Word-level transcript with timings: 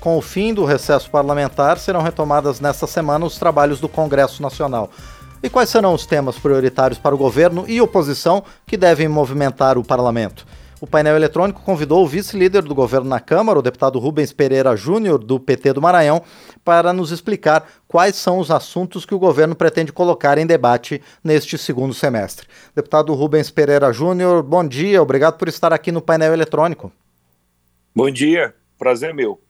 Com 0.00 0.16
o 0.16 0.22
fim 0.22 0.54
do 0.54 0.64
recesso 0.64 1.10
parlamentar, 1.10 1.76
serão 1.76 2.00
retomadas 2.00 2.60
nesta 2.60 2.86
semana 2.86 3.26
os 3.26 3.36
trabalhos 3.36 3.80
do 3.80 3.88
Congresso 3.88 4.40
Nacional. 4.40 4.92
E 5.42 5.50
quais 5.50 5.70
serão 5.70 5.92
os 5.92 6.06
temas 6.06 6.38
prioritários 6.38 7.00
para 7.00 7.16
o 7.16 7.18
governo 7.18 7.64
e 7.66 7.80
oposição 7.80 8.44
que 8.64 8.76
devem 8.76 9.08
movimentar 9.08 9.76
o 9.76 9.82
parlamento? 9.82 10.46
O 10.80 10.86
painel 10.86 11.16
eletrônico 11.16 11.62
convidou 11.62 12.04
o 12.04 12.06
vice-líder 12.06 12.62
do 12.62 12.76
governo 12.76 13.08
na 13.08 13.18
Câmara, 13.18 13.58
o 13.58 13.62
deputado 13.62 13.98
Rubens 13.98 14.32
Pereira 14.32 14.76
Júnior, 14.76 15.18
do 15.18 15.40
PT 15.40 15.72
do 15.72 15.82
Maranhão, 15.82 16.22
para 16.64 16.92
nos 16.92 17.10
explicar 17.10 17.68
quais 17.88 18.14
são 18.14 18.38
os 18.38 18.52
assuntos 18.52 19.04
que 19.04 19.16
o 19.16 19.18
governo 19.18 19.56
pretende 19.56 19.92
colocar 19.92 20.38
em 20.38 20.46
debate 20.46 21.02
neste 21.24 21.58
segundo 21.58 21.92
semestre. 21.92 22.46
Deputado 22.72 23.12
Rubens 23.14 23.50
Pereira 23.50 23.92
Júnior, 23.92 24.44
bom 24.44 24.64
dia, 24.64 25.02
obrigado 25.02 25.36
por 25.36 25.48
estar 25.48 25.72
aqui 25.72 25.90
no 25.90 26.00
painel 26.00 26.32
eletrônico. 26.32 26.92
Bom 27.92 28.08
dia, 28.08 28.54
prazer 28.78 29.10
é 29.10 29.12
meu. 29.12 29.40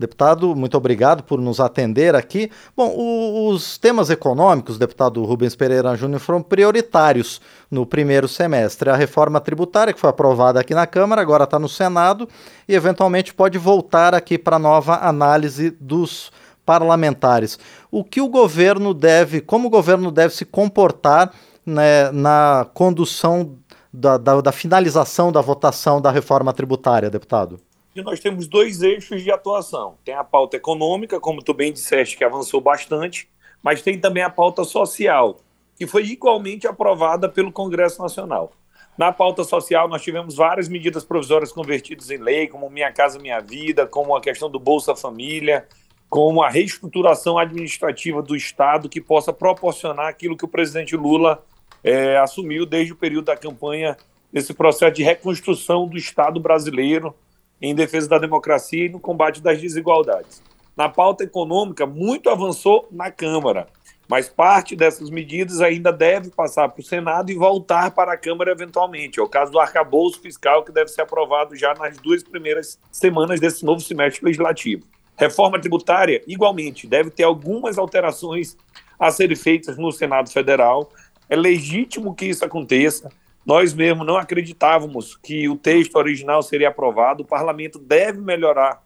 Deputado, 0.00 0.56
muito 0.56 0.78
obrigado 0.78 1.22
por 1.22 1.38
nos 1.38 1.60
atender 1.60 2.14
aqui. 2.14 2.50
Bom, 2.74 2.88
o, 2.96 3.50
os 3.50 3.76
temas 3.76 4.08
econômicos, 4.08 4.78
deputado 4.78 5.22
Rubens 5.22 5.54
Pereira 5.54 5.94
Júnior, 5.94 6.20
foram 6.20 6.40
prioritários 6.40 7.38
no 7.70 7.84
primeiro 7.84 8.26
semestre. 8.26 8.88
A 8.88 8.96
reforma 8.96 9.38
tributária, 9.42 9.92
que 9.92 10.00
foi 10.00 10.08
aprovada 10.08 10.58
aqui 10.58 10.74
na 10.74 10.86
Câmara, 10.86 11.20
agora 11.20 11.44
está 11.44 11.58
no 11.58 11.68
Senado 11.68 12.26
e, 12.66 12.74
eventualmente, 12.74 13.34
pode 13.34 13.58
voltar 13.58 14.14
aqui 14.14 14.38
para 14.38 14.58
nova 14.58 15.06
análise 15.06 15.70
dos 15.78 16.32
parlamentares. 16.64 17.58
O 17.90 18.02
que 18.02 18.22
o 18.22 18.28
governo 18.30 18.94
deve, 18.94 19.42
como 19.42 19.68
o 19.68 19.70
governo 19.70 20.10
deve 20.10 20.34
se 20.34 20.46
comportar 20.46 21.30
né, 21.66 22.10
na 22.10 22.66
condução 22.72 23.58
da, 23.92 24.16
da, 24.16 24.40
da 24.40 24.50
finalização 24.50 25.30
da 25.30 25.42
votação 25.42 26.00
da 26.00 26.10
reforma 26.10 26.54
tributária, 26.54 27.10
deputado? 27.10 27.60
E 27.94 28.02
nós 28.02 28.20
temos 28.20 28.46
dois 28.46 28.82
eixos 28.82 29.22
de 29.22 29.32
atuação. 29.32 29.96
Tem 30.04 30.14
a 30.14 30.22
pauta 30.22 30.56
econômica, 30.56 31.18
como 31.18 31.42
tu 31.42 31.52
bem 31.52 31.72
disseste, 31.72 32.16
que 32.16 32.24
avançou 32.24 32.60
bastante, 32.60 33.28
mas 33.62 33.82
tem 33.82 33.98
também 33.98 34.22
a 34.22 34.30
pauta 34.30 34.62
social, 34.62 35.38
que 35.76 35.86
foi 35.86 36.04
igualmente 36.04 36.68
aprovada 36.68 37.28
pelo 37.28 37.50
Congresso 37.50 38.00
Nacional. 38.00 38.52
Na 38.96 39.10
pauta 39.12 39.44
social, 39.44 39.88
nós 39.88 40.02
tivemos 40.02 40.36
várias 40.36 40.68
medidas 40.68 41.04
provisórias 41.04 41.50
convertidas 41.50 42.10
em 42.10 42.18
lei, 42.18 42.46
como 42.46 42.70
Minha 42.70 42.92
Casa 42.92 43.18
Minha 43.18 43.40
Vida, 43.40 43.86
como 43.86 44.14
a 44.14 44.20
questão 44.20 44.50
do 44.50 44.60
Bolsa 44.60 44.94
Família, 44.94 45.66
como 46.08 46.42
a 46.42 46.50
reestruturação 46.50 47.38
administrativa 47.38 48.20
do 48.20 48.36
Estado 48.36 48.88
que 48.88 49.00
possa 49.00 49.32
proporcionar 49.32 50.08
aquilo 50.08 50.36
que 50.36 50.44
o 50.44 50.48
presidente 50.48 50.96
Lula 50.96 51.42
é, 51.82 52.18
assumiu 52.18 52.66
desde 52.66 52.92
o 52.92 52.96
período 52.96 53.26
da 53.26 53.36
campanha, 53.36 53.96
nesse 54.32 54.52
processo 54.52 54.92
de 54.92 55.02
reconstrução 55.02 55.88
do 55.88 55.96
Estado 55.96 56.38
brasileiro, 56.38 57.14
em 57.60 57.74
defesa 57.74 58.08
da 58.08 58.18
democracia 58.18 58.86
e 58.86 58.88
no 58.88 59.00
combate 59.00 59.42
das 59.42 59.60
desigualdades. 59.60 60.42
Na 60.76 60.88
pauta 60.88 61.24
econômica, 61.24 61.84
muito 61.84 62.30
avançou 62.30 62.88
na 62.90 63.10
Câmara, 63.10 63.66
mas 64.08 64.28
parte 64.28 64.74
dessas 64.74 65.10
medidas 65.10 65.60
ainda 65.60 65.92
deve 65.92 66.30
passar 66.30 66.68
para 66.68 66.80
o 66.80 66.84
Senado 66.84 67.30
e 67.30 67.34
voltar 67.34 67.90
para 67.90 68.12
a 68.12 68.16
Câmara 68.16 68.50
eventualmente. 68.50 69.20
É 69.20 69.22
o 69.22 69.28
caso 69.28 69.52
do 69.52 69.60
arcabouço 69.60 70.20
fiscal, 70.20 70.64
que 70.64 70.72
deve 70.72 70.88
ser 70.88 71.02
aprovado 71.02 71.54
já 71.54 71.74
nas 71.74 71.96
duas 71.98 72.22
primeiras 72.22 72.78
semanas 72.90 73.38
desse 73.38 73.64
novo 73.64 73.80
semestre 73.80 74.24
legislativo. 74.24 74.84
Reforma 75.16 75.60
tributária, 75.60 76.22
igualmente, 76.26 76.86
deve 76.86 77.10
ter 77.10 77.24
algumas 77.24 77.76
alterações 77.76 78.56
a 78.98 79.10
serem 79.10 79.36
feitas 79.36 79.76
no 79.76 79.92
Senado 79.92 80.30
Federal. 80.30 80.90
É 81.28 81.36
legítimo 81.36 82.14
que 82.14 82.24
isso 82.24 82.44
aconteça. 82.44 83.10
Nós 83.44 83.72
mesmo 83.72 84.04
não 84.04 84.16
acreditávamos 84.16 85.16
que 85.16 85.48
o 85.48 85.56
texto 85.56 85.96
original 85.96 86.42
seria 86.42 86.68
aprovado. 86.68 87.22
O 87.22 87.26
parlamento 87.26 87.78
deve 87.78 88.20
melhorar 88.20 88.82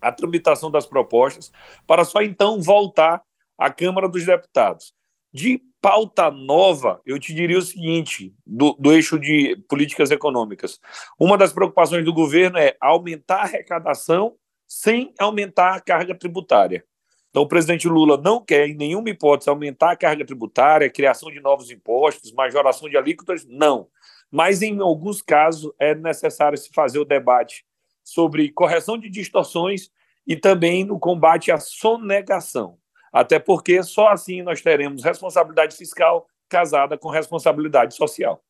a 0.00 0.12
tramitação 0.12 0.70
das 0.70 0.86
propostas 0.86 1.52
para 1.86 2.04
só 2.04 2.20
então 2.22 2.60
voltar 2.60 3.22
à 3.56 3.70
Câmara 3.70 4.08
dos 4.08 4.26
Deputados. 4.26 4.92
De 5.32 5.62
pauta 5.80 6.30
nova, 6.30 7.00
eu 7.06 7.18
te 7.18 7.34
diria 7.34 7.58
o 7.58 7.62
seguinte, 7.62 8.34
do, 8.46 8.74
do 8.78 8.92
eixo 8.92 9.18
de 9.18 9.56
políticas 9.68 10.10
econômicas. 10.10 10.78
Uma 11.18 11.38
das 11.38 11.52
preocupações 11.52 12.04
do 12.04 12.12
governo 12.12 12.58
é 12.58 12.76
aumentar 12.80 13.36
a 13.38 13.42
arrecadação 13.42 14.36
sem 14.68 15.12
aumentar 15.18 15.74
a 15.74 15.80
carga 15.80 16.14
tributária. 16.14 16.84
Então, 17.32 17.44
o 17.44 17.48
presidente 17.48 17.88
Lula 17.88 18.18
não 18.18 18.44
quer, 18.44 18.68
em 18.68 18.74
nenhuma 18.74 19.08
hipótese, 19.08 19.48
aumentar 19.48 19.92
a 19.92 19.96
carga 19.96 20.22
tributária, 20.22 20.90
criação 20.90 21.30
de 21.30 21.40
novos 21.40 21.70
impostos, 21.70 22.30
majoração 22.30 22.90
de 22.90 22.96
alíquotas, 22.98 23.46
não. 23.46 23.88
Mas, 24.30 24.60
em 24.60 24.78
alguns 24.80 25.22
casos, 25.22 25.72
é 25.78 25.94
necessário 25.94 26.58
se 26.58 26.68
fazer 26.74 26.98
o 26.98 27.06
debate 27.06 27.64
sobre 28.04 28.52
correção 28.52 28.98
de 28.98 29.08
distorções 29.08 29.90
e 30.26 30.36
também 30.36 30.84
no 30.84 30.98
combate 30.98 31.50
à 31.50 31.58
sonegação. 31.58 32.76
Até 33.10 33.38
porque 33.38 33.82
só 33.82 34.08
assim 34.08 34.42
nós 34.42 34.60
teremos 34.60 35.02
responsabilidade 35.02 35.74
fiscal 35.74 36.26
casada 36.50 36.98
com 36.98 37.08
responsabilidade 37.08 37.94
social. 37.94 38.42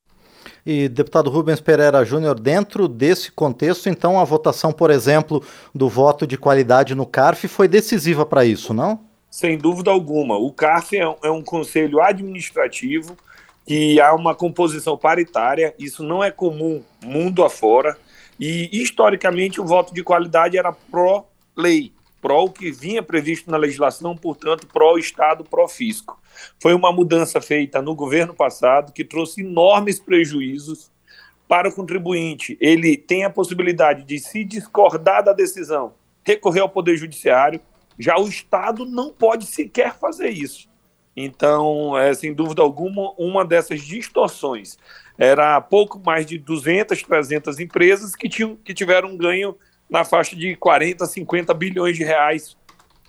E 0.65 0.89
deputado 0.89 1.29
Rubens 1.29 1.61
Pereira 1.61 2.05
Júnior, 2.05 2.39
dentro 2.39 2.87
desse 2.87 3.33
contexto, 3.33 3.89
então 3.89 4.21
a 4.21 4.25
votação, 4.25 4.73
por 4.73 4.91
exemplo, 4.91 5.43
do 5.75 5.89
voto 5.89 6.27
de 6.27 6.39
qualidade 6.39 6.95
no 6.95 7.05
CARF 7.05 7.49
foi 7.49 7.67
decisiva 7.67 8.25
para 8.25 8.45
isso, 8.45 8.73
não? 8.73 9.01
Sem 9.29 9.59
dúvida 9.59 9.91
alguma. 9.91 10.37
O 10.37 10.53
CARF 10.53 10.97
é 10.97 11.09
um, 11.09 11.17
é 11.25 11.31
um 11.31 11.43
conselho 11.43 12.01
administrativo 12.01 13.17
que 13.67 14.01
há 14.01 14.15
uma 14.15 14.35
composição 14.35 14.97
paritária, 14.97 15.75
isso 15.79 16.03
não 16.03 16.23
é 16.23 16.31
comum 16.31 16.83
mundo 17.03 17.45
afora, 17.45 17.97
e 18.39 18.69
historicamente 18.73 19.61
o 19.61 19.65
voto 19.65 19.95
de 19.95 20.03
qualidade 20.03 20.59
era 20.59 20.73
pró-lei, 20.73 21.93
pró 22.23 22.45
o 22.45 22.51
que 22.51 22.71
vinha 22.71 23.03
previsto 23.03 23.51
na 23.51 23.57
legislação, 23.57 24.17
portanto, 24.17 24.69
pró-Estado, 24.69 25.45
pró-fisco. 25.45 26.19
Foi 26.61 26.73
uma 26.73 26.93
mudança 26.93 27.41
feita 27.41 27.83
no 27.83 27.97
governo 27.97 28.33
passado 28.33 28.93
que 28.93 29.05
trouxe 29.05 29.43
enormes 29.43 29.99
prejuízos 29.99 30.91
para 31.49 31.69
o 31.69 31.75
contribuinte. 31.75 32.57
Ele 32.61 32.97
tem 32.97 33.25
a 33.25 33.31
possibilidade 33.31 34.05
de 34.05 34.21
se 34.21 34.45
discordar 34.45 35.25
da 35.25 35.33
decisão, 35.33 35.95
recorrer 36.25 36.61
ao 36.61 36.69
Poder 36.69 36.97
Judiciário. 36.97 37.61
Já 37.99 38.17
o 38.17 38.29
Estado 38.29 38.87
não 38.87 39.13
pode 39.13 39.45
sequer 39.45 39.99
fazer 39.99 40.31
isso. 40.31 40.71
Então, 41.15 41.99
é, 41.99 42.15
sem 42.15 42.33
dúvida 42.33 42.63
alguma, 42.63 43.13
uma 43.19 43.45
dessas 43.45 43.83
distorções 43.83 44.79
era 45.19 45.61
pouco 45.61 46.01
mais 46.01 46.25
de 46.25 46.39
200, 46.39 47.03
300 47.03 47.61
empresas 47.61 48.15
que, 48.15 48.29
tinham, 48.29 48.57
que 48.57 48.73
tiveram 48.73 49.11
um 49.11 49.17
ganho 49.17 49.55
na 49.93 50.05
faixa 50.05 50.35
de 50.35 50.57
40, 50.57 51.05
50 51.05 51.53
bilhões 51.53 51.97
de 51.97 52.03
reais 52.03 52.57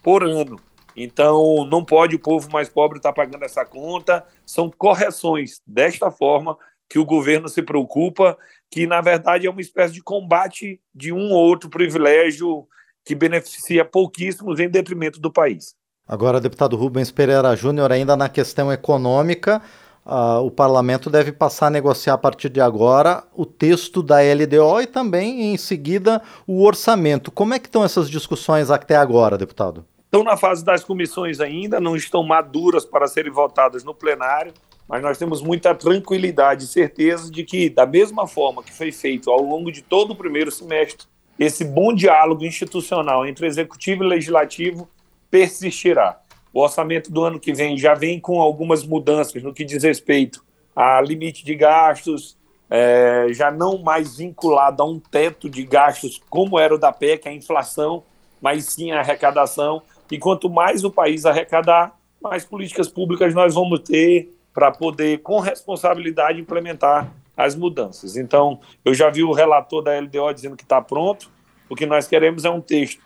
por 0.03 0.21
ano. 0.21 0.59
Então, 0.95 1.65
não 1.65 1.83
pode 1.83 2.15
o 2.15 2.19
povo 2.19 2.51
mais 2.51 2.67
pobre 2.67 2.97
estar 2.97 3.13
pagando 3.13 3.43
essa 3.43 3.65
conta. 3.65 4.23
São 4.45 4.69
correções 4.69 5.61
desta 5.65 6.11
forma 6.11 6.57
que 6.89 6.99
o 6.99 7.05
governo 7.05 7.47
se 7.47 7.63
preocupa, 7.63 8.37
que 8.69 8.85
na 8.85 9.01
verdade 9.01 9.47
é 9.47 9.49
uma 9.49 9.61
espécie 9.61 9.93
de 9.93 10.03
combate 10.03 10.79
de 10.93 11.11
um 11.13 11.31
ou 11.31 11.47
outro 11.47 11.69
privilégio 11.69 12.67
que 13.05 13.15
beneficia 13.15 13.83
pouquíssimos 13.85 14.59
em 14.59 14.69
detrimento 14.69 15.19
do 15.19 15.31
país. 15.31 15.75
Agora, 16.05 16.41
deputado 16.41 16.75
Rubens 16.75 17.09
Pereira 17.11 17.55
Júnior, 17.55 17.91
ainda 17.91 18.15
na 18.17 18.27
questão 18.27 18.71
econômica, 18.71 19.61
uh, 20.05 20.39
o 20.43 20.51
parlamento 20.51 21.09
deve 21.09 21.31
passar 21.31 21.67
a 21.67 21.69
negociar 21.69 22.13
a 22.13 22.17
partir 22.17 22.49
de 22.49 22.61
agora 22.61 23.23
o 23.33 23.45
texto 23.45 24.01
da 24.01 24.17
LDO 24.17 24.81
e 24.81 24.87
também, 24.87 25.53
em 25.53 25.57
seguida, 25.57 26.21
o 26.47 26.63
orçamento. 26.63 27.31
Como 27.31 27.53
é 27.53 27.59
que 27.59 27.67
estão 27.67 27.83
essas 27.83 28.09
discussões 28.09 28.69
até 28.69 28.95
agora, 28.95 29.37
deputado? 29.37 29.85
Estão 30.05 30.23
na 30.23 30.37
fase 30.37 30.63
das 30.63 30.83
comissões 30.83 31.39
ainda, 31.39 31.79
não 31.79 31.95
estão 31.95 32.23
maduras 32.23 32.85
para 32.85 33.07
serem 33.07 33.31
votadas 33.31 33.83
no 33.83 33.95
plenário, 33.95 34.53
mas 34.87 35.01
nós 35.01 35.17
temos 35.17 35.41
muita 35.41 35.73
tranquilidade 35.73 36.65
e 36.65 36.67
certeza 36.67 37.31
de 37.31 37.43
que, 37.43 37.69
da 37.69 37.85
mesma 37.85 38.27
forma 38.27 38.61
que 38.61 38.71
foi 38.71 38.91
feito 38.91 39.31
ao 39.31 39.41
longo 39.41 39.71
de 39.71 39.81
todo 39.81 40.11
o 40.11 40.15
primeiro 40.15 40.51
semestre, 40.51 41.07
esse 41.39 41.65
bom 41.65 41.93
diálogo 41.93 42.45
institucional 42.45 43.25
entre 43.25 43.47
executivo 43.47 44.03
e 44.03 44.07
legislativo 44.07 44.87
persistirá. 45.31 46.19
O 46.53 46.61
orçamento 46.61 47.11
do 47.11 47.23
ano 47.23 47.39
que 47.39 47.51
vem 47.51 47.77
já 47.77 47.95
vem 47.95 48.19
com 48.19 48.39
algumas 48.39 48.85
mudanças 48.85 49.41
no 49.41 49.53
que 49.53 49.65
diz 49.65 49.83
respeito 49.83 50.43
a 50.75 51.01
limite 51.01 51.43
de 51.43 51.55
gastos, 51.55 52.37
é, 52.69 53.27
já 53.31 53.51
não 53.51 53.79
mais 53.79 54.17
vinculado 54.17 54.81
a 54.81 54.85
um 54.85 54.99
teto 54.99 55.49
de 55.49 55.63
gastos 55.63 56.21
como 56.29 56.57
era 56.57 56.73
o 56.73 56.77
da 56.77 56.91
PEC, 56.91 57.27
a 57.27 57.33
inflação, 57.33 58.03
mas 58.41 58.65
sim 58.65 58.91
a 58.91 58.99
arrecadação. 58.99 59.81
E 60.11 60.17
quanto 60.17 60.49
mais 60.49 60.83
o 60.83 60.91
país 60.91 61.25
arrecadar, 61.25 61.95
mais 62.21 62.45
políticas 62.45 62.87
públicas 62.87 63.33
nós 63.33 63.53
vamos 63.53 63.79
ter 63.81 64.33
para 64.53 64.71
poder, 64.71 65.19
com 65.19 65.39
responsabilidade, 65.39 66.39
implementar 66.39 67.11
as 67.35 67.55
mudanças. 67.55 68.15
Então, 68.15 68.59
eu 68.85 68.93
já 68.93 69.09
vi 69.09 69.23
o 69.23 69.31
relator 69.31 69.81
da 69.81 69.99
LDO 69.99 70.33
dizendo 70.33 70.55
que 70.55 70.63
está 70.63 70.79
pronto. 70.79 71.31
O 71.67 71.75
que 71.75 71.85
nós 71.85 72.07
queremos 72.07 72.45
é 72.45 72.49
um 72.49 72.61
texto 72.61 73.01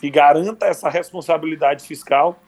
que 0.00 0.08
garanta 0.08 0.66
essa 0.66 0.88
responsabilidade 0.88 1.84
fiscal, 1.84 2.40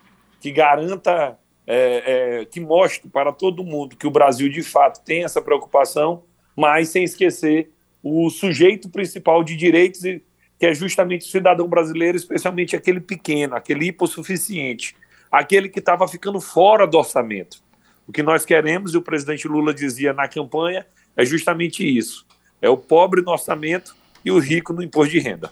que 0.45 0.53
garanta, 0.53 1.39
é, 1.67 2.41
é, 2.41 2.45
que 2.45 2.61
mostre 2.61 3.09
para 3.09 3.33
todo 3.33 3.65
mundo 3.65 3.97
que 3.97 4.07
o 4.07 4.11
Brasil 4.11 4.47
de 4.51 4.63
fato 4.63 5.03
tem 5.03 5.25
essa 5.25 5.41
preocupação, 5.41 6.25
mas 6.55 6.91
sem 6.91 7.03
esquecer 7.03 7.71
o 8.03 8.29
sujeito 8.29 8.91
principal 8.91 9.43
de 9.43 9.57
direitos 9.57 10.03
que 10.03 10.67
é 10.67 10.75
justamente 10.75 11.27
o 11.27 11.31
cidadão 11.31 11.67
brasileiro, 11.67 12.19
especialmente 12.19 12.77
aquele 12.77 13.01
pequeno, 13.01 13.57
aquele 13.57 13.87
hipossuficiente, 13.87 14.95
aquele 15.33 15.71
que 15.71 15.79
estava 15.79 16.07
ficando 16.07 16.43
fora 16.43 16.87
do 16.87 16.99
orçamento. 16.99 17.63
O 18.07 18.13
que 18.13 18.23
nós 18.23 18.45
queremos, 18.45 18.93
e 18.93 18.99
o 18.99 19.03
presidente 19.03 19.49
Lula 19.49 19.73
dizia 19.73 20.13
na 20.13 20.29
campanha, 20.29 20.87
é 21.17 21.25
justamente 21.25 21.83
isso: 21.83 22.27
é 22.61 22.69
o 22.69 22.77
pobre 22.77 23.23
no 23.23 23.31
orçamento 23.31 23.97
e 24.23 24.31
o 24.31 24.39
rico 24.39 24.75
no 24.75 24.83
imposto 24.83 25.11
de 25.11 25.21
renda. 25.21 25.51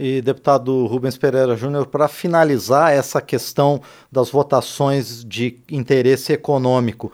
E 0.00 0.22
deputado 0.22 0.86
Rubens 0.86 1.18
Pereira 1.18 1.56
Júnior, 1.56 1.86
para 1.86 2.06
finalizar 2.06 2.92
essa 2.92 3.20
questão 3.20 3.80
das 4.12 4.30
votações 4.30 5.24
de 5.24 5.58
interesse 5.68 6.32
econômico, 6.32 7.10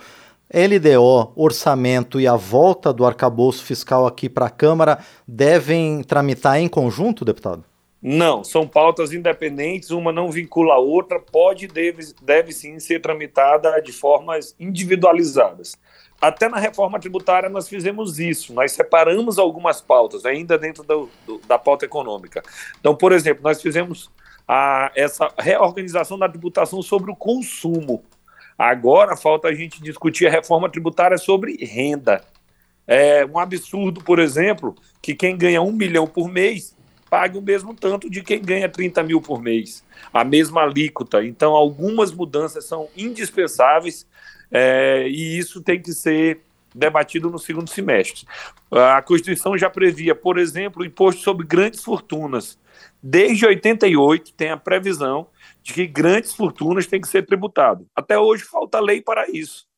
LDO, 0.52 1.32
orçamento 1.34 2.20
e 2.20 2.26
a 2.26 2.36
volta 2.36 2.92
do 2.92 3.06
arcabouço 3.06 3.64
fiscal 3.64 4.06
aqui 4.06 4.28
para 4.28 4.46
a 4.46 4.50
Câmara 4.50 4.98
devem 5.26 6.02
tramitar 6.02 6.60
em 6.60 6.68
conjunto, 6.68 7.24
deputado? 7.24 7.64
Não, 8.06 8.44
são 8.44 8.68
pautas 8.68 9.14
independentes, 9.14 9.90
uma 9.90 10.12
não 10.12 10.30
vincula 10.30 10.74
a 10.74 10.78
outra, 10.78 11.18
pode 11.18 11.64
e 11.64 11.68
deve, 11.68 12.12
deve 12.20 12.52
sim 12.52 12.78
ser 12.78 13.00
tramitada 13.00 13.80
de 13.80 13.92
formas 13.92 14.54
individualizadas. 14.60 15.74
Até 16.20 16.46
na 16.46 16.58
reforma 16.58 17.00
tributária 17.00 17.48
nós 17.48 17.66
fizemos 17.66 18.18
isso, 18.20 18.52
nós 18.52 18.72
separamos 18.72 19.38
algumas 19.38 19.80
pautas, 19.80 20.26
ainda 20.26 20.58
dentro 20.58 20.84
do, 20.84 21.08
do, 21.26 21.38
da 21.48 21.58
pauta 21.58 21.86
econômica. 21.86 22.42
Então, 22.78 22.94
por 22.94 23.10
exemplo, 23.10 23.42
nós 23.42 23.62
fizemos 23.62 24.10
a, 24.46 24.92
essa 24.94 25.32
reorganização 25.38 26.18
da 26.18 26.28
tributação 26.28 26.82
sobre 26.82 27.10
o 27.10 27.16
consumo. 27.16 28.04
Agora 28.58 29.16
falta 29.16 29.48
a 29.48 29.54
gente 29.54 29.82
discutir 29.82 30.26
a 30.26 30.30
reforma 30.30 30.68
tributária 30.68 31.16
sobre 31.16 31.56
renda. 31.64 32.22
É 32.86 33.24
um 33.24 33.38
absurdo, 33.38 34.04
por 34.04 34.18
exemplo, 34.18 34.74
que 35.00 35.14
quem 35.14 35.38
ganha 35.38 35.62
um 35.62 35.72
milhão 35.72 36.06
por 36.06 36.28
mês 36.28 36.73
pague 37.14 37.38
o 37.38 37.42
mesmo 37.42 37.72
tanto 37.72 38.10
de 38.10 38.24
quem 38.24 38.42
ganha 38.42 38.68
30 38.68 39.00
mil 39.04 39.20
por 39.20 39.40
mês, 39.40 39.84
a 40.12 40.24
mesma 40.24 40.62
alíquota. 40.62 41.24
Então, 41.24 41.52
algumas 41.52 42.10
mudanças 42.10 42.64
são 42.64 42.88
indispensáveis 42.96 44.04
é, 44.50 45.06
e 45.06 45.38
isso 45.38 45.62
tem 45.62 45.80
que 45.80 45.92
ser 45.92 46.40
debatido 46.74 47.30
no 47.30 47.38
segundo 47.38 47.70
semestre. 47.70 48.26
A 48.68 49.00
Constituição 49.00 49.56
já 49.56 49.70
previa, 49.70 50.12
por 50.12 50.38
exemplo, 50.38 50.82
o 50.82 50.84
imposto 50.84 51.22
sobre 51.22 51.46
grandes 51.46 51.84
fortunas. 51.84 52.58
Desde 53.00 53.46
88 53.46 54.32
tem 54.32 54.50
a 54.50 54.56
previsão 54.56 55.28
de 55.62 55.72
que 55.72 55.86
grandes 55.86 56.34
fortunas 56.34 56.88
têm 56.88 57.00
que 57.00 57.06
ser 57.06 57.24
tributado. 57.24 57.86
Até 57.94 58.18
hoje 58.18 58.42
falta 58.42 58.80
lei 58.80 59.00
para 59.00 59.30
isso. 59.30 59.68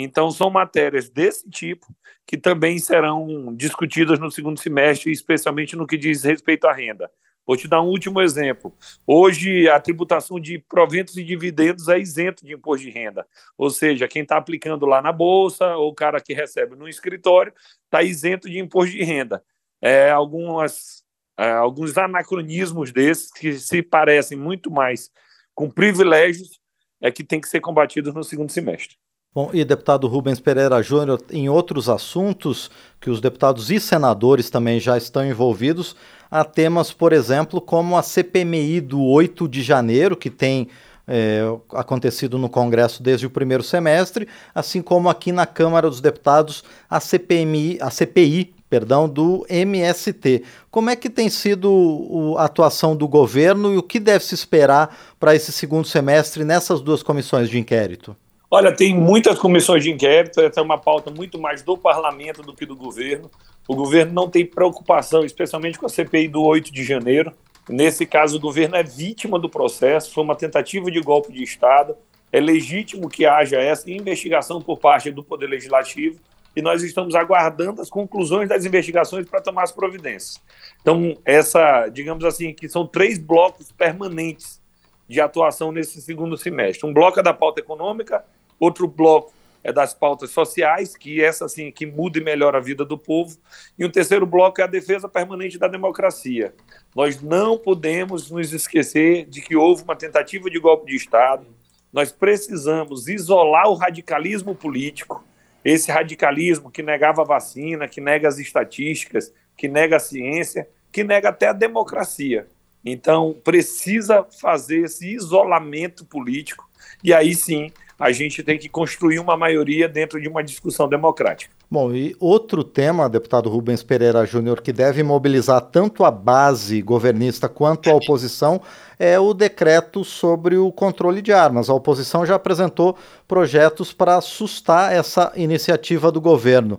Então, 0.00 0.30
são 0.30 0.48
matérias 0.48 1.10
desse 1.10 1.50
tipo 1.50 1.84
que 2.24 2.38
também 2.38 2.78
serão 2.78 3.52
discutidas 3.56 4.16
no 4.20 4.30
segundo 4.30 4.60
semestre, 4.60 5.10
especialmente 5.10 5.74
no 5.74 5.88
que 5.88 5.96
diz 5.96 6.22
respeito 6.22 6.68
à 6.68 6.72
renda. 6.72 7.10
Vou 7.44 7.56
te 7.56 7.66
dar 7.66 7.82
um 7.82 7.88
último 7.88 8.20
exemplo. 8.20 8.72
Hoje, 9.04 9.68
a 9.68 9.80
tributação 9.80 10.38
de 10.38 10.56
proventos 10.56 11.16
e 11.16 11.24
dividendos 11.24 11.88
é 11.88 11.98
isento 11.98 12.46
de 12.46 12.54
imposto 12.54 12.86
de 12.86 12.92
renda. 12.92 13.26
Ou 13.56 13.70
seja, 13.70 14.06
quem 14.06 14.22
está 14.22 14.36
aplicando 14.36 14.86
lá 14.86 15.02
na 15.02 15.10
Bolsa 15.10 15.74
ou 15.74 15.88
o 15.88 15.94
cara 15.94 16.20
que 16.20 16.32
recebe 16.32 16.76
no 16.76 16.88
escritório 16.88 17.52
está 17.86 18.00
isento 18.00 18.48
de 18.48 18.60
imposto 18.60 18.92
de 18.92 19.02
renda. 19.02 19.42
É, 19.82 20.10
algumas, 20.10 21.02
é, 21.36 21.50
alguns 21.50 21.98
anacronismos 21.98 22.92
desses 22.92 23.32
que 23.32 23.54
se 23.54 23.82
parecem 23.82 24.38
muito 24.38 24.70
mais 24.70 25.10
com 25.56 25.68
privilégios 25.68 26.60
é 27.00 27.10
que 27.10 27.24
tem 27.24 27.40
que 27.40 27.48
ser 27.48 27.58
combatidos 27.58 28.14
no 28.14 28.22
segundo 28.22 28.52
semestre. 28.52 28.96
Bom, 29.34 29.50
e 29.52 29.62
deputado 29.62 30.08
Rubens 30.08 30.40
Pereira 30.40 30.82
Júnior, 30.82 31.22
em 31.30 31.48
outros 31.50 31.88
assuntos 31.88 32.70
que 33.00 33.10
os 33.10 33.20
deputados 33.20 33.70
e 33.70 33.78
senadores 33.78 34.48
também 34.48 34.80
já 34.80 34.96
estão 34.96 35.24
envolvidos, 35.24 35.94
há 36.30 36.44
temas, 36.44 36.92
por 36.92 37.12
exemplo, 37.12 37.60
como 37.60 37.96
a 37.96 38.02
CPMI 38.02 38.80
do 38.80 39.00
8 39.00 39.46
de 39.46 39.62
janeiro, 39.62 40.16
que 40.16 40.30
tem 40.30 40.68
é, 41.06 41.42
acontecido 41.72 42.38
no 42.38 42.48
Congresso 42.48 43.02
desde 43.02 43.26
o 43.26 43.30
primeiro 43.30 43.62
semestre, 43.62 44.26
assim 44.54 44.80
como 44.80 45.10
aqui 45.10 45.30
na 45.30 45.44
Câmara 45.46 45.90
dos 45.90 46.00
Deputados 46.00 46.64
a 46.88 46.98
CPMI, 46.98 47.78
a 47.82 47.90
CPI, 47.90 48.54
perdão, 48.68 49.06
do 49.06 49.46
MST. 49.48 50.42
Como 50.70 50.88
é 50.88 50.96
que 50.96 51.10
tem 51.10 51.28
sido 51.28 52.34
a 52.38 52.46
atuação 52.46 52.96
do 52.96 53.06
governo 53.06 53.74
e 53.74 53.76
o 53.76 53.82
que 53.82 54.00
deve 54.00 54.24
se 54.24 54.34
esperar 54.34 54.96
para 55.20 55.34
esse 55.34 55.52
segundo 55.52 55.86
semestre 55.86 56.44
nessas 56.44 56.80
duas 56.80 57.02
comissões 57.02 57.50
de 57.50 57.58
inquérito? 57.58 58.16
Olha, 58.50 58.74
tem 58.74 58.94
muitas 58.94 59.38
comissões 59.38 59.84
de 59.84 59.90
inquérito, 59.90 60.40
essa 60.40 60.60
é 60.60 60.62
uma 60.62 60.78
pauta 60.78 61.10
muito 61.10 61.38
mais 61.38 61.60
do 61.60 61.76
parlamento 61.76 62.40
do 62.40 62.54
que 62.54 62.64
do 62.64 62.74
governo. 62.74 63.30
O 63.68 63.76
governo 63.76 64.14
não 64.14 64.30
tem 64.30 64.46
preocupação, 64.46 65.22
especialmente 65.22 65.78
com 65.78 65.84
a 65.84 65.88
CPI 65.90 66.28
do 66.28 66.42
8 66.42 66.72
de 66.72 66.82
janeiro. 66.82 67.34
Nesse 67.68 68.06
caso, 68.06 68.38
o 68.38 68.40
governo 68.40 68.76
é 68.76 68.82
vítima 68.82 69.38
do 69.38 69.50
processo, 69.50 70.14
foi 70.14 70.24
uma 70.24 70.34
tentativa 70.34 70.90
de 70.90 70.98
golpe 70.98 71.30
de 71.30 71.42
Estado. 71.42 71.94
É 72.32 72.40
legítimo 72.40 73.10
que 73.10 73.26
haja 73.26 73.60
essa 73.60 73.90
investigação 73.90 74.62
por 74.62 74.78
parte 74.78 75.10
do 75.10 75.22
Poder 75.22 75.46
Legislativo 75.46 76.18
e 76.56 76.62
nós 76.62 76.82
estamos 76.82 77.14
aguardando 77.14 77.82
as 77.82 77.90
conclusões 77.90 78.48
das 78.48 78.64
investigações 78.64 79.28
para 79.28 79.42
tomar 79.42 79.64
as 79.64 79.72
providências. 79.72 80.40
Então, 80.80 81.14
essa, 81.22 81.86
digamos 81.88 82.24
assim, 82.24 82.54
que 82.54 82.66
são 82.66 82.86
três 82.86 83.18
blocos 83.18 83.70
permanentes 83.70 84.58
de 85.06 85.20
atuação 85.20 85.70
nesse 85.70 86.00
segundo 86.00 86.36
semestre. 86.36 86.88
Um 86.88 86.94
bloco 86.94 87.20
é 87.20 87.22
da 87.22 87.32
pauta 87.32 87.60
econômica, 87.60 88.24
Outro 88.58 88.86
bloco 88.88 89.32
é 89.62 89.72
das 89.72 89.92
pautas 89.92 90.30
sociais, 90.30 90.96
que 90.96 91.22
essa 91.22 91.44
assim 91.44 91.70
que 91.70 91.84
muda 91.84 92.18
e 92.18 92.24
melhora 92.24 92.58
a 92.58 92.60
vida 92.60 92.84
do 92.84 92.96
povo, 92.96 93.36
e 93.78 93.84
o 93.84 93.90
terceiro 93.90 94.26
bloco 94.26 94.60
é 94.60 94.64
a 94.64 94.68
defesa 94.68 95.08
permanente 95.08 95.58
da 95.58 95.68
democracia. 95.68 96.54
Nós 96.94 97.20
não 97.20 97.58
podemos 97.58 98.30
nos 98.30 98.52
esquecer 98.52 99.26
de 99.26 99.40
que 99.40 99.56
houve 99.56 99.82
uma 99.82 99.96
tentativa 99.96 100.48
de 100.48 100.58
golpe 100.58 100.86
de 100.86 100.96
Estado. 100.96 101.46
Nós 101.92 102.12
precisamos 102.12 103.08
isolar 103.08 103.68
o 103.68 103.74
radicalismo 103.74 104.54
político, 104.54 105.24
esse 105.64 105.90
radicalismo 105.90 106.70
que 106.70 106.82
negava 106.82 107.22
a 107.22 107.26
vacina, 107.26 107.88
que 107.88 108.00
nega 108.00 108.28
as 108.28 108.38
estatísticas, 108.38 109.32
que 109.56 109.68
nega 109.68 109.96
a 109.96 110.00
ciência, 110.00 110.68
que 110.90 111.04
nega 111.04 111.28
até 111.28 111.48
a 111.48 111.52
democracia. 111.52 112.46
Então, 112.84 113.36
precisa 113.44 114.24
fazer 114.40 114.84
esse 114.84 115.14
isolamento 115.14 116.04
político 116.06 116.68
e 117.02 117.12
aí 117.12 117.34
sim 117.34 117.70
a 117.98 118.12
gente 118.12 118.42
tem 118.42 118.56
que 118.56 118.68
construir 118.68 119.18
uma 119.18 119.36
maioria 119.36 119.88
dentro 119.88 120.20
de 120.20 120.28
uma 120.28 120.42
discussão 120.42 120.88
democrática. 120.88 121.52
Bom, 121.68 121.92
e 121.92 122.14
outro 122.20 122.62
tema, 122.62 123.08
deputado 123.08 123.50
Rubens 123.50 123.82
Pereira 123.82 124.24
Júnior, 124.24 124.60
que 124.60 124.72
deve 124.72 125.02
mobilizar 125.02 125.60
tanto 125.60 126.04
a 126.04 126.10
base 126.10 126.80
governista 126.80 127.48
quanto 127.48 127.90
a 127.90 127.94
oposição, 127.94 128.60
é 128.98 129.18
o 129.18 129.34
decreto 129.34 130.04
sobre 130.04 130.56
o 130.56 130.70
controle 130.70 131.20
de 131.20 131.32
armas. 131.32 131.68
A 131.68 131.74
oposição 131.74 132.24
já 132.24 132.36
apresentou 132.36 132.96
projetos 133.26 133.92
para 133.92 134.16
assustar 134.16 134.92
essa 134.92 135.32
iniciativa 135.34 136.12
do 136.12 136.20
governo. 136.20 136.78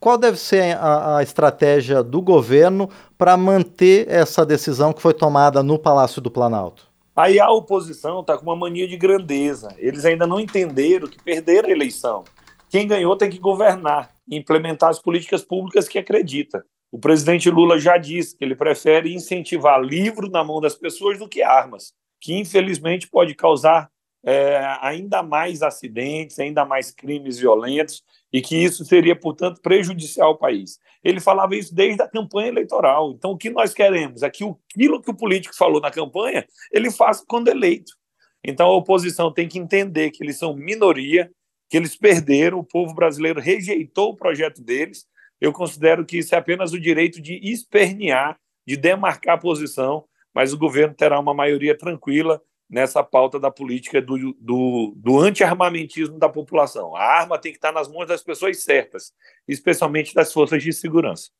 Qual 0.00 0.18
deve 0.18 0.36
ser 0.36 0.76
a, 0.76 1.18
a 1.18 1.22
estratégia 1.22 2.02
do 2.02 2.20
governo 2.20 2.90
para 3.16 3.36
manter 3.36 4.06
essa 4.08 4.44
decisão 4.44 4.92
que 4.92 5.00
foi 5.00 5.14
tomada 5.14 5.62
no 5.62 5.78
Palácio 5.78 6.20
do 6.20 6.30
Planalto? 6.30 6.95
Aí 7.16 7.40
a 7.40 7.50
oposição 7.50 8.20
está 8.20 8.36
com 8.36 8.44
uma 8.44 8.54
mania 8.54 8.86
de 8.86 8.94
grandeza. 8.94 9.74
Eles 9.78 10.04
ainda 10.04 10.26
não 10.26 10.38
entenderam 10.38 11.08
que 11.08 11.22
perderam 11.22 11.70
a 11.70 11.72
eleição. 11.72 12.24
Quem 12.68 12.86
ganhou 12.86 13.16
tem 13.16 13.30
que 13.30 13.38
governar 13.38 14.10
e 14.28 14.36
implementar 14.36 14.90
as 14.90 14.98
políticas 14.98 15.42
públicas 15.42 15.88
que 15.88 15.98
acredita. 15.98 16.62
O 16.92 16.98
presidente 16.98 17.50
Lula 17.50 17.78
já 17.78 17.96
disse 17.96 18.36
que 18.36 18.44
ele 18.44 18.54
prefere 18.54 19.14
incentivar 19.14 19.80
livro 19.80 20.28
na 20.28 20.44
mão 20.44 20.60
das 20.60 20.74
pessoas 20.74 21.18
do 21.18 21.26
que 21.26 21.42
armas, 21.42 21.94
que 22.20 22.34
infelizmente 22.34 23.08
pode 23.08 23.34
causar 23.34 23.90
é, 24.26 24.60
ainda 24.80 25.22
mais 25.22 25.62
acidentes, 25.62 26.40
ainda 26.40 26.64
mais 26.64 26.90
crimes 26.90 27.38
violentos 27.38 28.02
e 28.32 28.42
que 28.42 28.56
isso 28.56 28.84
seria, 28.84 29.14
portanto, 29.14 29.60
prejudicial 29.62 30.30
ao 30.30 30.38
país. 30.38 30.80
Ele 31.04 31.20
falava 31.20 31.54
isso 31.54 31.72
desde 31.72 32.02
a 32.02 32.08
campanha 32.08 32.48
eleitoral. 32.48 33.12
Então, 33.12 33.30
o 33.30 33.38
que 33.38 33.48
nós 33.48 33.72
queremos 33.72 34.24
é 34.24 34.28
que 34.28 34.44
aquilo 34.44 35.00
que 35.00 35.10
o 35.10 35.16
político 35.16 35.54
falou 35.54 35.80
na 35.80 35.92
campanha, 35.92 36.44
ele 36.72 36.90
faça 36.90 37.24
quando 37.28 37.46
eleito. 37.46 37.92
Então, 38.44 38.66
a 38.66 38.76
oposição 38.76 39.32
tem 39.32 39.46
que 39.46 39.60
entender 39.60 40.10
que 40.10 40.24
eles 40.24 40.36
são 40.36 40.56
minoria, 40.56 41.30
que 41.70 41.76
eles 41.76 41.96
perderam, 41.96 42.58
o 42.58 42.64
povo 42.64 42.94
brasileiro 42.94 43.40
rejeitou 43.40 44.10
o 44.10 44.16
projeto 44.16 44.60
deles. 44.60 45.06
Eu 45.40 45.52
considero 45.52 46.04
que 46.04 46.18
isso 46.18 46.34
é 46.34 46.38
apenas 46.38 46.72
o 46.72 46.80
direito 46.80 47.22
de 47.22 47.34
espernear, 47.48 48.36
de 48.66 48.76
demarcar 48.76 49.36
a 49.36 49.40
posição, 49.40 50.04
mas 50.34 50.52
o 50.52 50.58
governo 50.58 50.94
terá 50.94 51.18
uma 51.20 51.32
maioria 51.32 51.78
tranquila 51.78 52.40
nessa 52.68 53.02
pauta 53.02 53.38
da 53.38 53.50
política 53.50 54.02
do, 54.02 54.34
do, 54.40 54.92
do 54.96 55.20
anti-armamentismo 55.20 56.18
da 56.18 56.28
população. 56.28 56.96
A 56.96 57.02
arma 57.02 57.38
tem 57.38 57.52
que 57.52 57.58
estar 57.58 57.72
nas 57.72 57.88
mãos 57.88 58.06
das 58.06 58.22
pessoas 58.22 58.62
certas, 58.62 59.12
especialmente 59.46 60.14
das 60.14 60.32
forças 60.32 60.62
de 60.62 60.72
segurança. 60.72 61.30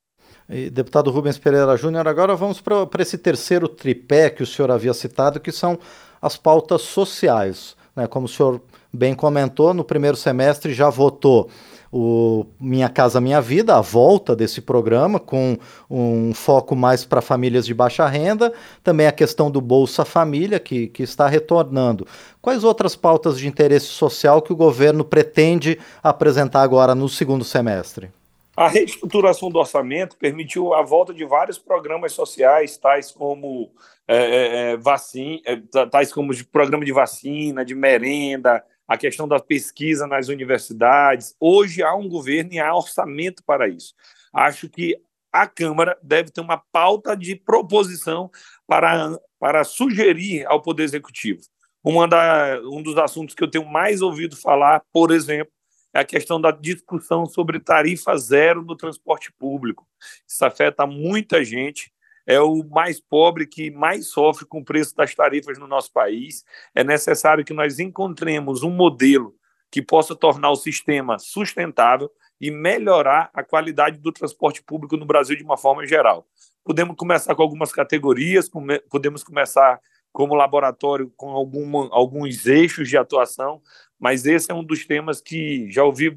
E, 0.49 0.71
deputado 0.71 1.11
Rubens 1.11 1.39
Pereira 1.39 1.77
Júnior, 1.77 2.07
agora 2.07 2.37
vamos 2.37 2.61
para 2.61 3.03
esse 3.03 3.19
terceiro 3.19 3.69
tripé 3.69 4.31
que 4.31 4.43
o 4.43 4.47
senhor 4.47 4.71
havia 4.71 4.95
citado, 4.95 5.41
que 5.41 5.51
são 5.51 5.79
as 6.23 6.37
pautas 6.37 6.83
sociais. 6.83 7.77
Né? 7.95 8.07
Como 8.07 8.27
o 8.27 8.29
senhor 8.29 8.63
bem 8.93 9.15
comentou, 9.15 9.75
no 9.75 9.85
primeiro 9.85 10.17
semestre 10.17 10.73
já 10.73 10.89
votou 10.89 11.51
o 11.93 12.47
Minha 12.61 12.89
Casa 12.89 13.21
Minha 13.21 13.41
Vida, 13.41 13.77
a 13.77 13.81
volta 13.81 14.35
desse 14.35 14.61
programa, 14.61 15.19
com 15.19 15.57
um 15.91 16.35
foco 16.35 16.75
mais 16.75 17.05
para 17.05 17.21
famílias 17.21 17.67
de 17.67 17.75
baixa 17.75 18.07
renda, 18.07 18.53
também 18.83 19.07
a 19.07 19.13
questão 19.13 19.51
do 19.51 19.61
Bolsa 19.61 20.05
Família, 20.05 20.59
que, 20.59 20.89
que 20.89 21.03
está 21.03 21.27
retornando. 21.29 22.07
Quais 22.41 22.65
outras 22.65 22.95
pautas 22.95 23.39
de 23.39 23.47
interesse 23.47 23.87
social 23.87 24.43
que 24.43 24.53
o 24.53 24.57
governo 24.57 25.05
pretende 25.05 25.79
apresentar 26.03 26.63
agora 26.63 26.95
no 26.95 27.09
segundo 27.09 27.45
semestre? 27.45 28.11
A 28.57 28.69
reestruturação 28.69 29.51
do 29.51 29.59
orçamento 29.59 30.17
permitiu 30.17 30.73
a 30.73 30.83
volta 30.83 31.13
de 31.13 31.27
vários 31.27 31.59
programas 31.59 32.13
sociais, 32.13 32.79
tais 32.79 33.11
como 33.11 33.71
é, 34.09 34.17
é, 34.17 34.71
é 34.73 34.77
vacina, 34.79 35.41
é, 35.45 35.87
tais 35.91 36.11
como 36.11 36.33
de 36.33 36.43
programa 36.43 36.83
de 36.83 36.93
vacina, 36.93 37.63
de 37.63 37.75
merenda, 37.75 38.65
a 38.87 38.97
questão 38.97 39.27
da 39.27 39.41
pesquisa 39.41 40.07
nas 40.07 40.29
universidades. 40.29 41.35
Hoje 41.41 41.83
há 41.83 41.95
um 41.95 42.09
governo 42.09 42.53
e 42.53 42.59
há 42.59 42.75
orçamento 42.75 43.43
para 43.45 43.69
isso. 43.69 43.95
Acho 44.33 44.69
que 44.69 45.01
a 45.33 45.47
Câmara 45.47 45.99
deve 46.03 46.31
ter 46.31 46.41
uma 46.41 46.57
pauta 46.73 47.17
de 47.17 47.35
proposição 47.37 48.31
para, 48.67 49.19
para 49.39 49.65
sugerir 49.65 50.47
ao 50.47 50.63
Poder 50.63 50.85
Executivo. 50.85 51.41
Uma 51.85 52.09
da, 52.09 52.61
um 52.65 52.83
dos 52.83 52.97
assuntos 52.97 53.35
que 53.35 53.43
eu 53.43 53.51
tenho 53.51 53.67
mais 53.67 54.03
ouvido 54.03 54.37
falar, 54.37 54.83
por 54.93 55.11
exemplo, 55.11 55.53
é 55.95 56.01
a 56.01 56.05
questão 56.05 56.41
da 56.41 56.51
discussão 56.51 57.27
sobre 57.27 57.61
tarifa 57.61 58.17
zero 58.17 58.63
no 58.63 58.77
transporte 58.77 59.33
público. 59.33 59.87
Isso 60.27 60.45
afeta 60.45 60.87
muita 60.87 61.45
gente 61.45 61.93
é 62.27 62.41
o 62.41 62.65
mais 62.65 63.01
pobre 63.01 63.47
que 63.47 63.71
mais 63.71 64.09
sofre 64.09 64.45
com 64.45 64.61
o 64.61 64.65
preço 64.65 64.95
das 64.97 65.15
tarifas 65.15 65.59
no 65.59 65.67
nosso 65.67 65.93
país. 65.93 66.45
É 66.75 66.83
necessário 66.83 67.45
que 67.45 67.55
nós 67.55 67.79
encontremos 67.79 68.63
um 68.63 68.71
modelo 68.71 69.35
que 69.71 69.81
possa 69.81 70.15
tornar 70.15 70.51
o 70.51 70.57
sistema 70.57 71.19
sustentável 71.19 72.11
e 72.41 72.51
melhorar 72.51 73.31
a 73.33 73.43
qualidade 73.43 73.99
do 73.99 74.13
transporte 74.13 74.63
público 74.63 74.97
no 74.97 75.07
Brasil 75.07 75.37
de 75.37 75.45
uma 75.45 75.57
forma 75.57 75.87
geral. 75.87 76.27
Podemos 76.65 76.97
começar 76.97 77.35
com 77.35 77.43
algumas 77.43 77.73
categorias, 77.73 78.51
podemos 78.91 79.23
começar 79.23 79.81
como 80.13 80.35
laboratório 80.35 81.13
com 81.17 81.31
alguma, 81.31 81.89
alguns 81.93 82.47
eixos 82.47 82.89
de 82.89 82.97
atuação, 82.97 83.61
mas 83.99 84.25
esse 84.27 84.51
é 84.51 84.55
um 84.55 84.65
dos 84.65 84.87
temas 84.87 85.21
que 85.21 85.71
já 85.71 85.85
ouvi, 85.85 86.15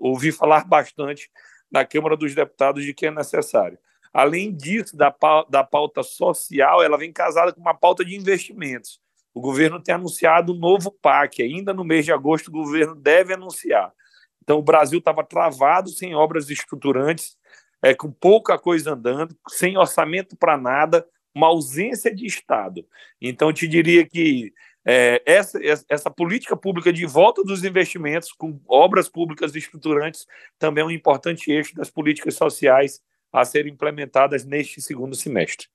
ouvi 0.00 0.32
falar 0.32 0.66
bastante 0.66 1.30
na 1.70 1.84
Câmara 1.84 2.16
dos 2.16 2.34
Deputados 2.34 2.84
de 2.84 2.92
que 2.92 3.06
é 3.06 3.10
necessário. 3.10 3.78
Além 4.12 4.52
disso, 4.52 4.96
da, 4.96 5.14
da 5.48 5.62
pauta 5.62 6.02
social, 6.02 6.82
ela 6.82 6.98
vem 6.98 7.12
casada 7.12 7.52
com 7.52 7.60
uma 7.60 7.74
pauta 7.74 8.04
de 8.04 8.16
investimentos. 8.16 9.00
O 9.32 9.40
governo 9.40 9.80
tem 9.80 9.94
anunciado 9.94 10.52
um 10.52 10.58
novo 10.58 10.90
PAC. 10.90 11.42
Ainda 11.42 11.72
no 11.72 11.84
mês 11.84 12.04
de 12.04 12.12
agosto, 12.12 12.48
o 12.48 12.52
governo 12.52 12.94
deve 12.94 13.34
anunciar. 13.34 13.92
Então, 14.42 14.58
o 14.58 14.62
Brasil 14.62 14.98
estava 14.98 15.22
travado 15.22 15.90
sem 15.90 16.14
obras 16.14 16.50
estruturantes, 16.50 17.36
é, 17.82 17.94
com 17.94 18.10
pouca 18.10 18.58
coisa 18.58 18.92
andando, 18.92 19.36
sem 19.48 19.78
orçamento 19.78 20.36
para 20.36 20.58
nada, 20.58 21.06
uma 21.32 21.46
ausência 21.46 22.12
de 22.12 22.26
Estado. 22.26 22.84
Então, 23.20 23.52
te 23.52 23.68
diria 23.68 24.04
que 24.04 24.52
é, 24.84 25.22
essa, 25.24 25.60
essa 25.88 26.10
política 26.10 26.56
pública 26.56 26.92
de 26.92 27.06
volta 27.06 27.44
dos 27.44 27.62
investimentos, 27.62 28.32
com 28.32 28.60
obras 28.66 29.08
públicas 29.08 29.54
estruturantes, 29.54 30.26
também 30.58 30.82
é 30.82 30.86
um 30.86 30.90
importante 30.90 31.52
eixo 31.52 31.74
das 31.76 31.90
políticas 31.90 32.34
sociais 32.34 33.00
a 33.32 33.44
serem 33.44 33.72
implementadas 33.72 34.44
neste 34.44 34.80
segundo 34.80 35.14
semestre. 35.14 35.68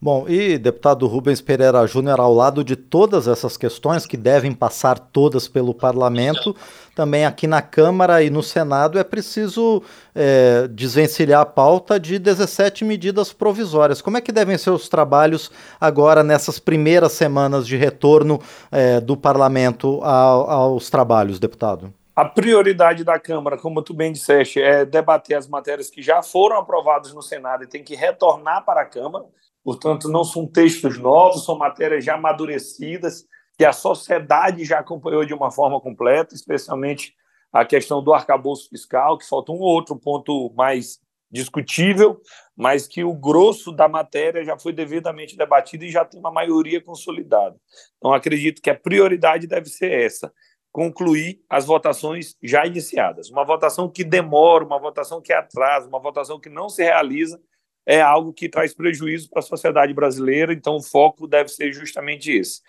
Bom, 0.00 0.28
e 0.28 0.56
deputado 0.58 1.08
Rubens 1.08 1.40
Pereira 1.40 1.84
Júnior, 1.84 2.20
ao 2.20 2.32
lado 2.32 2.62
de 2.62 2.76
todas 2.76 3.26
essas 3.26 3.56
questões 3.56 4.06
que 4.06 4.16
devem 4.16 4.52
passar 4.52 4.96
todas 4.96 5.48
pelo 5.48 5.74
parlamento, 5.74 6.54
também 6.94 7.24
aqui 7.26 7.48
na 7.48 7.60
Câmara 7.60 8.22
e 8.22 8.30
no 8.30 8.40
Senado 8.40 8.96
é 8.96 9.02
preciso 9.02 9.82
é, 10.14 10.68
desvencilhar 10.68 11.40
a 11.40 11.44
pauta 11.44 11.98
de 11.98 12.16
17 12.16 12.84
medidas 12.84 13.32
provisórias. 13.32 14.00
Como 14.00 14.16
é 14.16 14.20
que 14.20 14.30
devem 14.30 14.56
ser 14.56 14.70
os 14.70 14.88
trabalhos 14.88 15.50
agora 15.80 16.22
nessas 16.22 16.60
primeiras 16.60 17.10
semanas 17.10 17.66
de 17.66 17.76
retorno 17.76 18.40
é, 18.70 19.00
do 19.00 19.16
parlamento 19.16 20.00
aos 20.04 20.88
trabalhos, 20.88 21.40
deputado? 21.40 21.92
A 22.18 22.24
prioridade 22.24 23.04
da 23.04 23.16
Câmara, 23.16 23.56
como 23.56 23.80
tu 23.80 23.94
bem 23.94 24.10
disseste, 24.10 24.60
é 24.60 24.84
debater 24.84 25.36
as 25.36 25.46
matérias 25.46 25.88
que 25.88 26.02
já 26.02 26.20
foram 26.20 26.56
aprovadas 26.56 27.14
no 27.14 27.22
Senado 27.22 27.62
e 27.62 27.68
tem 27.68 27.84
que 27.84 27.94
retornar 27.94 28.64
para 28.64 28.80
a 28.80 28.84
Câmara. 28.84 29.24
Portanto, 29.62 30.08
não 30.08 30.24
são 30.24 30.44
textos 30.44 30.98
novos, 30.98 31.44
são 31.44 31.56
matérias 31.56 32.04
já 32.04 32.16
amadurecidas, 32.16 33.24
que 33.56 33.64
a 33.64 33.72
sociedade 33.72 34.64
já 34.64 34.80
acompanhou 34.80 35.24
de 35.24 35.32
uma 35.32 35.52
forma 35.52 35.80
completa, 35.80 36.34
especialmente 36.34 37.14
a 37.52 37.64
questão 37.64 38.02
do 38.02 38.12
arcabouço 38.12 38.68
fiscal, 38.68 39.16
que 39.16 39.24
falta 39.24 39.52
um 39.52 39.60
outro 39.60 39.94
ponto 39.94 40.52
mais 40.56 40.98
discutível, 41.30 42.20
mas 42.56 42.88
que 42.88 43.04
o 43.04 43.14
grosso 43.14 43.70
da 43.70 43.86
matéria 43.86 44.44
já 44.44 44.58
foi 44.58 44.72
devidamente 44.72 45.36
debatido 45.36 45.84
e 45.84 45.90
já 45.92 46.04
tem 46.04 46.18
uma 46.18 46.32
maioria 46.32 46.82
consolidada. 46.82 47.54
Então, 47.96 48.12
acredito 48.12 48.60
que 48.60 48.70
a 48.70 48.74
prioridade 48.74 49.46
deve 49.46 49.68
ser 49.68 49.92
essa 49.92 50.32
concluir 50.78 51.40
as 51.50 51.64
votações 51.64 52.36
já 52.40 52.64
iniciadas. 52.64 53.28
Uma 53.30 53.44
votação 53.44 53.88
que 53.88 54.04
demora, 54.04 54.64
uma 54.64 54.78
votação 54.78 55.20
que 55.20 55.32
atrasa, 55.32 55.88
uma 55.88 55.98
votação 55.98 56.38
que 56.38 56.48
não 56.48 56.68
se 56.68 56.84
realiza, 56.84 57.40
é 57.84 58.00
algo 58.00 58.32
que 58.32 58.48
traz 58.48 58.72
prejuízo 58.72 59.28
para 59.28 59.40
a 59.40 59.42
sociedade 59.42 59.92
brasileira, 59.92 60.52
então 60.52 60.76
o 60.76 60.82
foco 60.82 61.26
deve 61.26 61.48
ser 61.48 61.72
justamente 61.72 62.30
esse: 62.30 62.60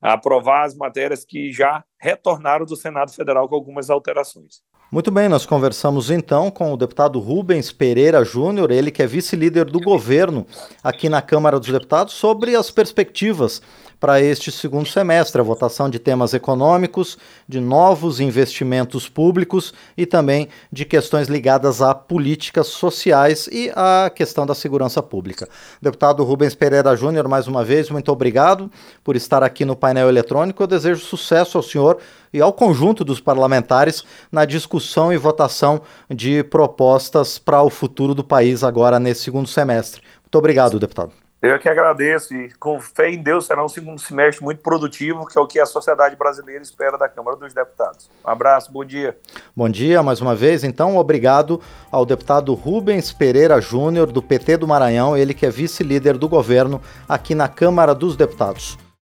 aprovar 0.00 0.64
as 0.64 0.74
matérias 0.74 1.26
que 1.26 1.52
já 1.52 1.84
retornaram 2.00 2.64
do 2.64 2.74
Senado 2.74 3.12
Federal 3.12 3.46
com 3.46 3.56
algumas 3.56 3.90
alterações. 3.90 4.62
Muito 4.90 5.10
bem, 5.10 5.28
nós 5.28 5.44
conversamos 5.44 6.10
então 6.10 6.50
com 6.50 6.72
o 6.72 6.76
deputado 6.76 7.18
Rubens 7.18 7.70
Pereira 7.70 8.24
Júnior, 8.24 8.70
ele 8.70 8.90
que 8.90 9.02
é 9.02 9.06
vice-líder 9.06 9.66
do 9.66 9.78
governo 9.78 10.46
aqui 10.82 11.10
na 11.10 11.20
Câmara 11.20 11.60
dos 11.60 11.68
Deputados, 11.68 12.14
sobre 12.14 12.56
as 12.56 12.70
perspectivas 12.70 13.60
para 14.00 14.20
este 14.20 14.52
segundo 14.52 14.88
semestre, 14.88 15.40
a 15.40 15.44
votação 15.44 15.90
de 15.90 15.98
temas 15.98 16.32
econômicos, 16.34 17.18
de 17.48 17.60
novos 17.60 18.20
investimentos 18.20 19.08
públicos 19.08 19.74
e 19.96 20.06
também 20.06 20.48
de 20.70 20.84
questões 20.84 21.28
ligadas 21.28 21.82
a 21.82 21.94
políticas 21.94 22.68
sociais 22.68 23.48
e 23.50 23.70
à 23.74 24.10
questão 24.10 24.46
da 24.46 24.54
segurança 24.54 25.02
pública. 25.02 25.48
Deputado 25.82 26.22
Rubens 26.24 26.54
Pereira 26.54 26.96
Júnior, 26.96 27.28
mais 27.28 27.48
uma 27.48 27.64
vez, 27.64 27.90
muito 27.90 28.12
obrigado 28.12 28.70
por 29.02 29.16
estar 29.16 29.42
aqui 29.42 29.64
no 29.64 29.76
painel 29.76 30.08
eletrônico. 30.08 30.62
Eu 30.62 30.66
desejo 30.66 31.04
sucesso 31.04 31.58
ao 31.58 31.62
senhor 31.62 31.98
e 32.32 32.40
ao 32.40 32.52
conjunto 32.52 33.04
dos 33.04 33.20
parlamentares 33.20 34.04
na 34.30 34.44
discussão 34.44 35.12
e 35.12 35.16
votação 35.16 35.80
de 36.08 36.44
propostas 36.44 37.38
para 37.38 37.62
o 37.62 37.70
futuro 37.70 38.14
do 38.14 38.22
país 38.22 38.62
agora 38.62 39.00
nesse 39.00 39.22
segundo 39.22 39.48
semestre. 39.48 40.02
Muito 40.22 40.36
obrigado, 40.36 40.78
deputado. 40.78 41.27
Eu 41.40 41.56
que 41.56 41.68
agradeço 41.68 42.34
e 42.34 42.50
com 42.54 42.80
fé 42.80 43.10
em 43.10 43.22
Deus 43.22 43.46
será 43.46 43.64
um 43.64 43.68
segundo 43.68 44.00
semestre 44.00 44.44
muito 44.44 44.60
produtivo, 44.60 45.24
que 45.24 45.38
é 45.38 45.40
o 45.40 45.46
que 45.46 45.60
a 45.60 45.66
sociedade 45.66 46.16
brasileira 46.16 46.60
espera 46.60 46.98
da 46.98 47.08
Câmara 47.08 47.36
dos 47.36 47.54
Deputados. 47.54 48.10
Um 48.26 48.28
abraço, 48.28 48.72
bom 48.72 48.84
dia. 48.84 49.16
Bom 49.54 49.68
dia 49.68 50.02
mais 50.02 50.20
uma 50.20 50.34
vez. 50.34 50.64
Então, 50.64 50.96
obrigado 50.96 51.60
ao 51.92 52.04
deputado 52.04 52.52
Rubens 52.54 53.12
Pereira 53.12 53.60
Júnior, 53.60 54.10
do 54.10 54.20
PT 54.20 54.56
do 54.56 54.66
Maranhão, 54.66 55.16
ele 55.16 55.32
que 55.32 55.46
é 55.46 55.50
vice-líder 55.50 56.18
do 56.18 56.28
governo 56.28 56.82
aqui 57.08 57.36
na 57.36 57.46
Câmara 57.46 57.94
dos 57.94 58.16
Deputados. 58.16 58.76